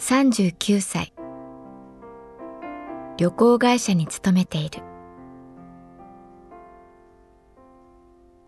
[0.00, 1.12] 39歳。
[3.18, 4.82] 旅行会社に勤めている。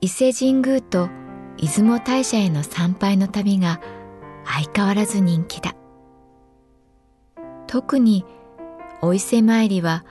[0.00, 1.10] 伊勢神宮と
[1.58, 3.82] 出雲大社への参拝の旅が
[4.46, 5.74] 相変わらず人気だ。
[7.66, 8.24] 特に
[9.02, 10.06] お伊勢参りは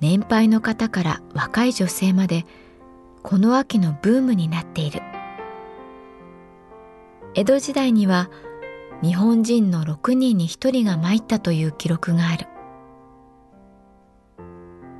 [0.00, 2.44] 年配の方から若い女性まで
[3.22, 5.00] この秋のブームになっている。
[7.34, 8.28] 江戸時代には
[9.04, 12.46] 日本人の6人に1人が参ったという記録がある。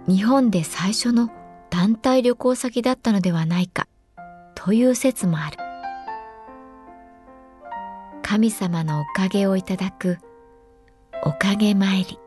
[0.07, 1.31] 日本で最初の
[1.71, 3.89] 団体旅行先だったのではないか
[4.55, 5.57] という説もある。
[8.23, 10.19] 神様のおかげをいただく
[11.25, 12.19] おかげ参り。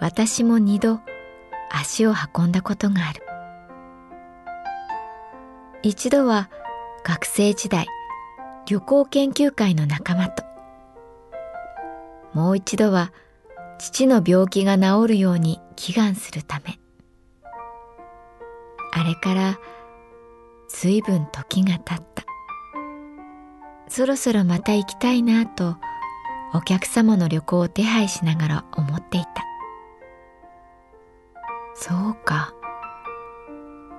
[0.00, 1.00] 私も二度
[1.70, 3.22] 足を運んだことがある。
[5.82, 6.50] 一度は
[7.04, 7.86] 学生時代
[8.70, 10.44] 旅行研究会の仲間と。
[12.32, 13.12] もう一度は
[13.80, 16.78] 父の病気が治るように祈願するため。
[18.92, 19.58] あれから
[20.68, 22.22] 随分時が経った。
[23.88, 25.76] そろそろまた行きたいなと
[26.54, 29.30] お客様の旅行を手配しながら思っていた。
[31.74, 32.54] そうか。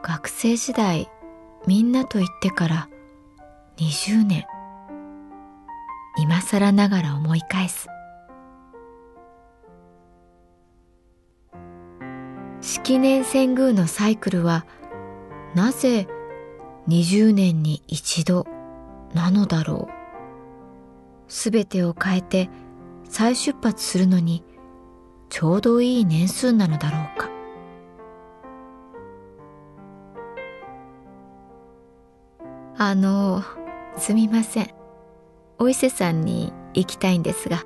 [0.01, 1.09] 学生時代
[1.67, 2.89] みんなと行ってから
[3.75, 4.45] 20年。
[6.17, 7.87] 今更ながら思い返す。
[12.61, 14.65] 式年遷宮のサイクルは
[15.55, 16.07] なぜ
[16.87, 18.45] 20年に一度
[19.13, 19.91] なのだろう。
[21.27, 22.49] すべてを変えて
[23.05, 24.43] 再出発するのに
[25.29, 27.29] ちょうどいい年数なのだろうか。
[32.77, 33.43] あの
[33.97, 34.80] すみません。
[35.61, 37.63] お伊勢さんに行きたいんですが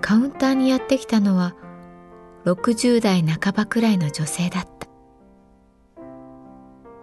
[0.00, 1.56] カウンターにやってきたのは
[2.44, 4.70] 60代半ばくらいの女性だった。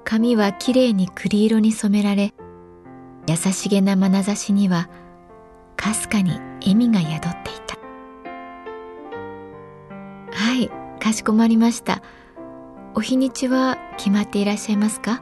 [0.05, 2.33] 髪はきれいに栗色に染められ
[3.27, 4.89] 優しげな眼差しには
[5.75, 6.31] かすかに
[6.61, 7.75] 笑みが宿っていた。
[10.31, 10.69] はい
[11.01, 12.01] かしこまりました。
[12.95, 15.21] お日にちは決まっていらっしゃいますか？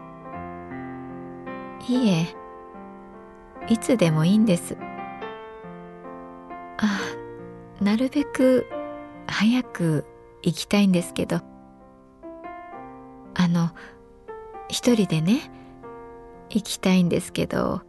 [1.88, 2.41] いいえ。
[3.72, 4.76] いつでもいいんです。
[6.78, 7.00] あ
[7.80, 8.68] なるべく
[9.28, 10.06] 早く
[10.44, 11.40] 行きたいんですけど。
[13.34, 13.72] あの
[14.68, 15.50] 一人でね
[16.50, 17.82] 行きたいんですけど。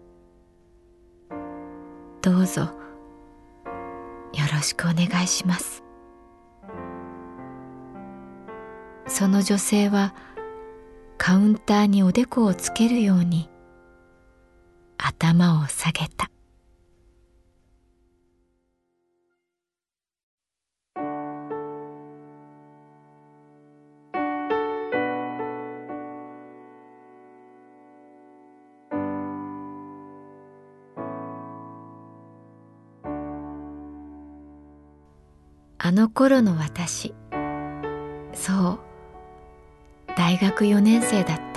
[2.20, 2.60] どうぞ。
[2.62, 2.68] よ
[4.54, 5.82] ろしくお願いします。
[9.08, 10.14] その女性は
[11.18, 13.50] カウンターにおでこをつけるように
[15.04, 16.30] 頭を下げた。
[35.84, 37.12] あの頃の私
[38.32, 38.78] そう
[40.16, 41.51] 大学4年生だった。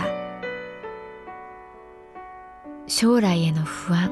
[2.97, 4.09] 将来への不安。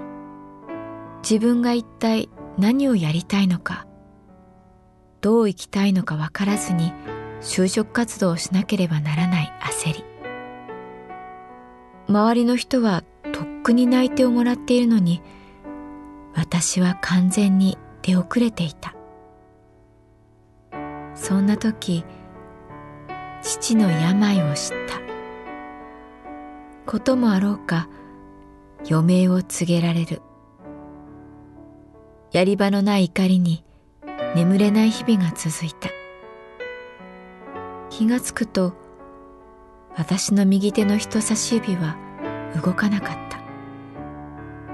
[1.21, 2.27] 自分が一体
[2.57, 3.87] 何をやりたいのか。
[5.21, 6.91] どう生きたいのか分からずに
[7.39, 10.03] 就職活動をしなければならない焦り。
[12.09, 15.21] 周りの人はとっくに内定をもらっているのに
[16.35, 18.93] 私は完全に出遅れていた。
[21.15, 22.03] そんな時
[23.41, 24.99] 父の病を知った。
[26.85, 27.87] こともあろうか
[28.89, 30.21] 余命を告げられる。
[32.31, 33.63] やり場のない怒りに
[34.35, 35.89] 眠れない日々が続いた。
[37.89, 38.73] 気がつくと
[39.95, 41.95] 私の右手の人差し指は
[42.63, 43.39] 動かなかった。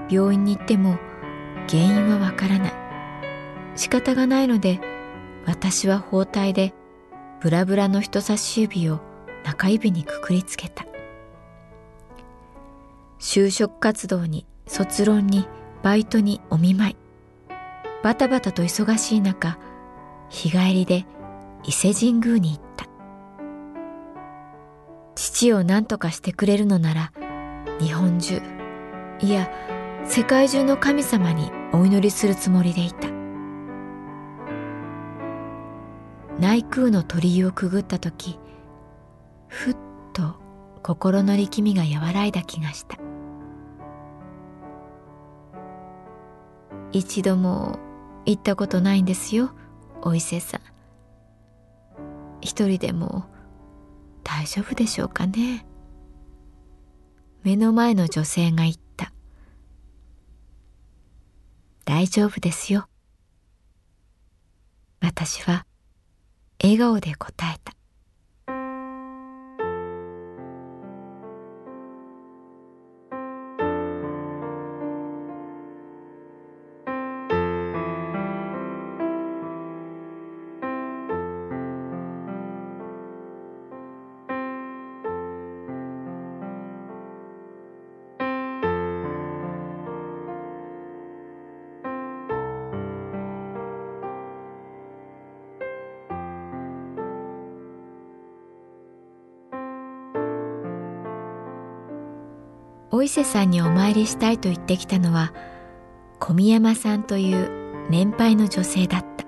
[0.08, 0.98] 病院に行っても
[1.68, 2.72] 原因はわからない。
[3.76, 4.80] 仕方がないので
[5.46, 6.74] 私は包帯で
[7.40, 9.00] ブラブラの人差し指を
[9.44, 10.89] 中指にくくりつけた。
[13.20, 15.46] 就職活動に卒論に
[15.82, 16.96] バイトにお見舞い。
[18.02, 19.58] バタバタと忙しい中
[20.30, 21.04] 日帰りで
[21.64, 22.86] 伊勢神宮に行った。
[25.14, 27.12] 父を何とかしてくれるのなら
[27.78, 28.40] 日本中
[29.20, 29.50] いや
[30.06, 33.08] 世界中の神様にお祈りするつもりでいた。
[36.38, 38.40] 内宮の鳥居をくぐった時
[39.46, 39.76] ふっ
[40.14, 40.36] と
[40.82, 42.96] 心の力みが和らいだ気がした。
[46.92, 47.78] 一度も
[48.26, 49.52] 行ったことないんですよ
[50.02, 50.60] お伊勢さん。
[52.40, 53.26] 一人でも
[54.24, 55.66] 大丈夫でしょうかね。
[57.42, 59.12] 目の前の女性が言った。
[61.84, 62.86] 大丈夫ですよ。
[65.00, 65.66] 私は
[66.62, 67.72] 笑顔で答えた。
[102.92, 105.32] お伊勢さんにお参りしたいと言ってきたのは
[106.18, 109.24] 小宮山さんという年配の女性だった。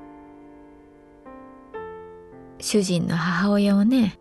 [2.59, 4.19] 主人の母親をね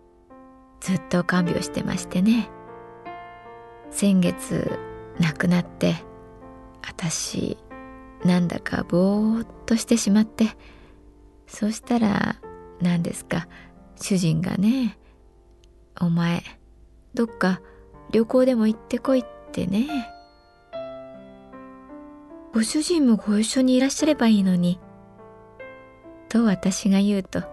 [0.80, 2.50] ずっと看病してましてね。
[3.92, 4.80] 先月
[5.20, 5.96] 亡くなって
[6.82, 7.58] 私
[8.24, 10.48] なんだかぼーっとしてしまって
[11.46, 12.38] そしたら
[12.82, 13.48] 何ですか
[13.98, 14.98] 主人がね
[16.00, 16.44] 「お前
[17.14, 17.62] どっか
[18.12, 19.88] 旅行でも行ってこいってね。
[22.54, 24.80] ご主人もご一緒にいらっしゃればいいのに。
[26.28, 27.44] と私が言うと、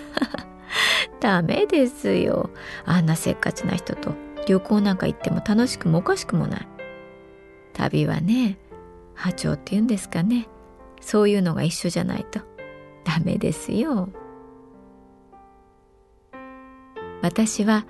[1.20, 2.50] ダメですよ。
[2.84, 4.14] あんなせっかちな人と
[4.46, 6.68] 旅行なんか行っても楽しくもおかしくもない。
[7.72, 8.58] 旅はね、
[9.14, 10.48] 波長って言うんですかね。
[11.00, 12.40] そういうのが一緒じゃないと
[13.04, 14.08] ダメですよ。
[17.22, 17.86] 私は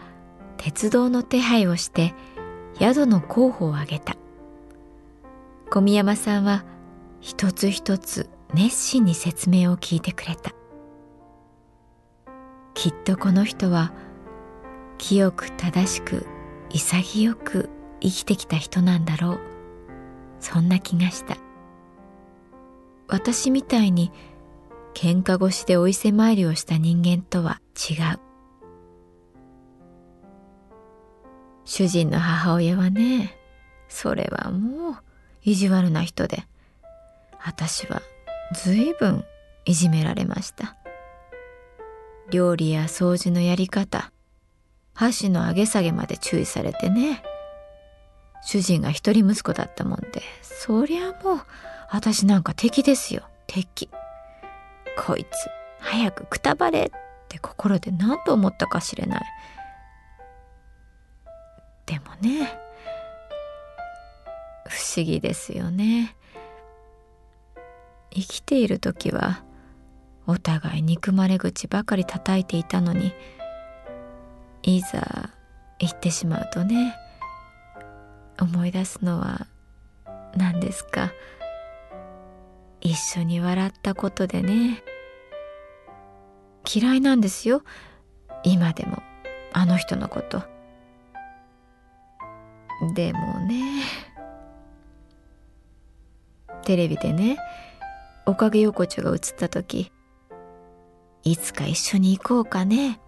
[0.58, 2.14] 鉄道の手配をして
[2.78, 4.16] 宿の候補を挙げた。
[5.70, 6.64] 小宮山さんは
[7.20, 10.52] 一つ一つ熱心に説明を聞いてくれた。
[12.74, 13.92] きっとこの人は
[14.98, 16.26] 清く正しく
[16.70, 19.40] 潔く生きてきた人なんだろう。
[20.40, 21.36] そんな気がした。
[23.08, 24.12] 私みたいに
[24.94, 28.27] 喧嘩越しでお伊勢参りをした人間とは違う。
[31.68, 33.36] 主人の母親はね、
[33.90, 34.96] それはもう
[35.44, 36.44] 意地悪な人で、
[37.44, 38.00] 私は
[38.54, 39.22] 随分
[39.66, 40.76] いじめられました。
[42.30, 44.10] 料理や掃除のやり方、
[44.94, 47.22] 箸の上げ下げまで注意されてね。
[48.42, 51.40] 主人が一人息子だったもんで、そりゃもう、
[51.90, 53.90] 私なんか敵ですよ、敵。
[54.96, 55.28] こいつ、
[55.80, 59.22] 早くくたばれって心で何と思ったかしれない。
[61.88, 62.46] でもね
[64.68, 66.14] 不思議ですよね。
[68.10, 69.42] 生きている時は
[70.26, 73.12] お互い憎まれ口ばかり叩いていたのに
[74.62, 75.30] いざ
[75.78, 76.94] 行ってしまうとね
[78.38, 79.46] 思い出すのは
[80.36, 81.12] 何ですか。
[82.80, 84.84] 一緒に笑ったことでね
[86.72, 87.62] 嫌いなんですよ。
[88.44, 89.02] 今でも
[89.54, 90.57] あの人のこと。
[92.94, 93.82] でもね。
[96.64, 97.38] テレビでね
[98.26, 99.90] おかげ横丁が映った時
[101.24, 103.00] いつか一緒に行こうかね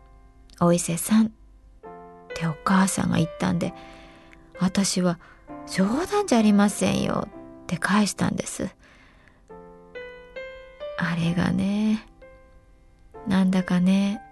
[0.61, 1.27] お伊勢さん。
[1.27, 1.31] っ
[2.35, 3.75] てお母さんが言ったんで
[4.59, 5.19] 私は
[5.67, 7.29] 冗談じゃありませんよ
[7.63, 8.75] って返したんです。
[10.99, 12.07] あれがね
[13.27, 14.23] なんだかね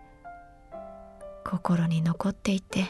[1.44, 2.86] 心に残っていて。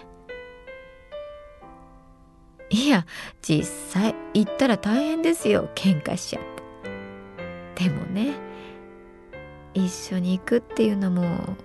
[2.70, 3.06] いや
[3.40, 5.70] 実際行ったら大変ですよ。
[5.74, 6.42] 喧嘩しちゃっ
[7.76, 7.84] て。
[7.84, 8.34] でもね
[9.74, 11.56] 一緒に行くっていうのも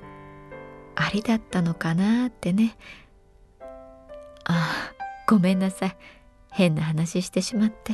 [0.95, 2.77] ありだったのかなってね。
[4.45, 4.93] ああ
[5.27, 5.97] ごめんなさい。
[6.51, 7.93] 変な話してしまって。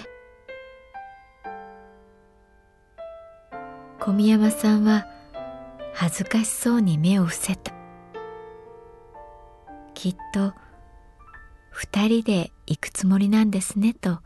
[3.99, 5.07] 小宮山さんは
[5.93, 7.71] 恥ずかしそうに目を伏せた。
[9.93, 10.53] きっと
[11.79, 14.19] 二人で行くつもりなんですねと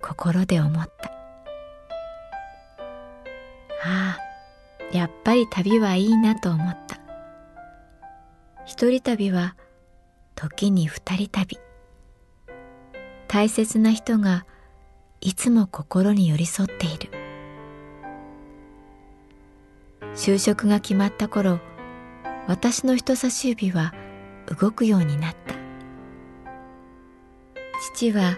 [0.00, 1.10] 心で思った。
[3.84, 4.18] ああ
[4.90, 6.98] やっぱり旅はいいなと思った。
[8.64, 9.54] 一人旅は
[10.34, 11.58] 時に二人旅。
[13.26, 14.46] 大切な人が
[15.20, 17.10] いつも心に寄り添っている。
[20.14, 21.60] 就職が決まった頃
[22.46, 23.92] 私の人差し指は
[24.58, 25.57] 動くようになった。
[27.80, 28.36] 父は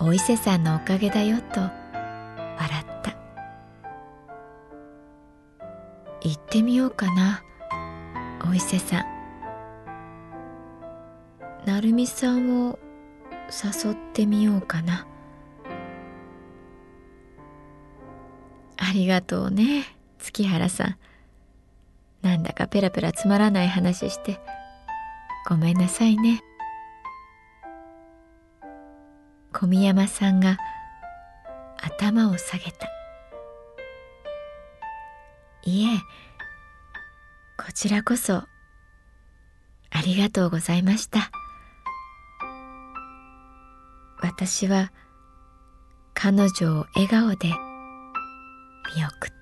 [0.00, 1.72] お伊勢さんのおかげだよと笑
[2.80, 3.16] った。
[6.22, 7.42] 行ってみようかな
[8.48, 9.04] お伊勢さん。
[11.66, 12.78] 成美さんを
[13.84, 15.06] 誘ってみようかな。
[18.76, 19.84] ありがとうね
[20.18, 20.96] 月原さん。
[22.22, 24.38] なんだかペラペラつまらない話して。
[25.48, 26.40] ごめんなさいね。
[29.62, 30.58] 小宮山さんが
[31.80, 32.88] 頭を下げた。
[35.62, 35.98] いえ
[37.56, 38.48] こちらこそあ
[40.04, 41.30] りがとうございました。
[44.20, 44.90] 私は
[46.12, 47.46] 彼女を笑顔で
[48.96, 49.41] 見送った。